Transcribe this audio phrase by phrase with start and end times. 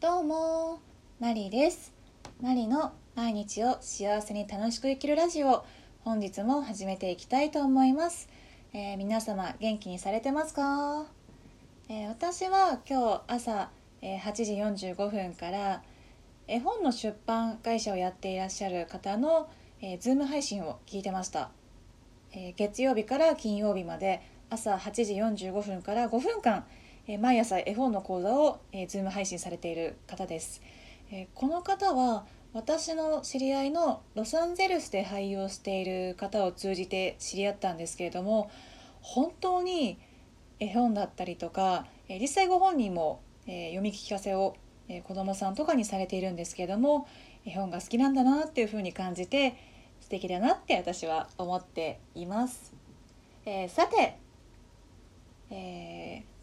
[0.00, 0.80] どうも
[1.18, 1.92] マリです。
[2.40, 5.64] マリの毎日を幸せに楽しく生きるラジオ
[6.04, 8.28] 本日も始めていきたいと思います、
[8.72, 11.06] えー皆様元気にされてますか、
[11.88, 15.82] えー私は今日朝、えー8時45分から
[16.46, 19.50] 絵本の出版会社をやっていらっしゃる方の、
[19.82, 21.50] えー、ズーム配信を聞いてました、
[22.32, 25.04] えー月曜日から金曜日まで朝8
[25.36, 26.64] 時45分から5分間
[27.08, 30.62] え毎朝絵本の講座を、えー、ズーム配信されている方です、
[31.10, 38.50] えこの方は私の知り合いのロサンゼルスで俳優をしている方を通じて知り合ったんですけれども
[39.00, 39.98] 本当に
[40.60, 44.56] 絵本だったりとか、実際ご本人も、読み聞かせを、
[45.04, 47.06] 子どもさんとかにされているんですけれども
[47.44, 49.54] 絵本が好きなんだなっていうふうに感じて
[50.00, 52.72] 素敵だなって私は思っています。
[53.44, 54.16] えーさて
[55.50, 55.97] えー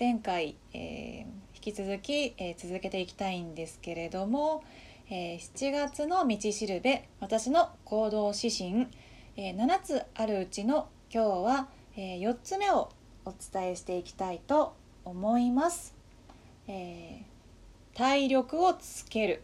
[0.00, 4.64] 前回、えー引き続き、えー続けていきたいんですけれども、
[5.10, 8.88] えー7月の道しるべ私の行動指針、
[9.36, 12.88] えー7つあるうちの今日は、え4つ目を
[13.26, 14.74] お伝えしていきたいと
[15.04, 15.94] 思います。
[16.66, 19.42] えー体力をつける、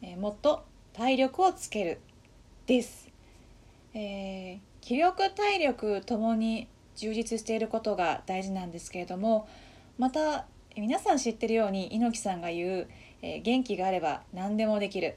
[0.00, 2.00] えーもっと体力をつける
[2.64, 3.10] です。
[3.92, 9.48] えー気力体力ともに充実していることが大事なんですけれども
[9.98, 12.88] また皆さん知ってるように猪木さんが言う、
[13.22, 15.16] えー元気があれば何でもできる。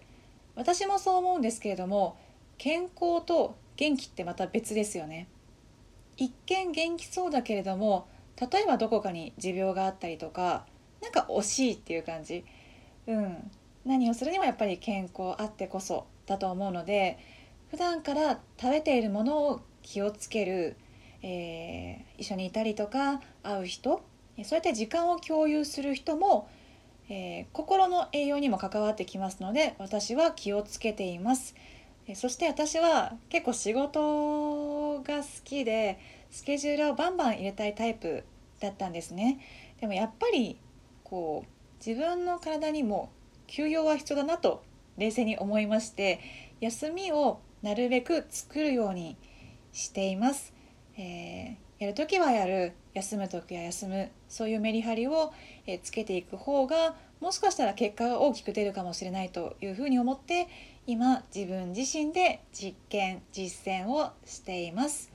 [0.55, 2.17] 私もそう思うんですけれども
[2.57, 5.27] 健康と元気ってまた別ですよね。
[6.15, 8.07] 一見元気そうだけれども
[8.39, 10.65] 例えばどこかに持病があったりとか
[11.01, 12.43] なんか惜しいっていう感じ。
[13.07, 13.51] うん。
[13.85, 17.17] 何をするにもやっぱり健康あってこそだと思うので
[17.71, 20.75] 普段から食べているものを気をつける。
[21.23, 24.01] えー一緒にいたりとか会う人
[24.43, 26.49] そうやって時間を共有する人も、
[27.09, 31.55] えー心の栄養にも関わってきますので私は気をつけています。
[32.07, 35.99] えそして私は結構仕事が好きで
[36.31, 38.23] スケジュールをバンバン入れたいタイプ
[38.59, 39.39] だったんですね。
[39.81, 40.57] でもやっぱり
[41.03, 43.11] こう自分の体にも
[43.47, 44.63] 休養は必要だなと
[44.97, 46.19] 冷静に思いまして
[46.59, 49.17] 休みをなるべく作るように
[49.73, 50.53] しています。
[50.97, 55.31] えーやる時はやる休む時は休むそういうメリハリを、
[55.67, 60.47] えつけていく方がもしかしたら結果が大きく出るかもしれないというふうに思って
[60.87, 65.11] 今自分自身で実験実践をしています、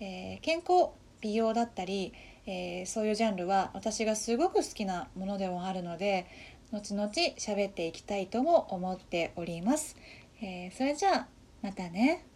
[0.00, 0.90] えー健康
[1.20, 2.12] 美容だったり、
[2.46, 6.26] えーそういうジャンルは私がすごく好きなものでもあるので
[6.70, 9.96] 後々喋っていきたいとも思っております、
[10.40, 11.26] えーそれじゃあ
[11.62, 12.33] またね。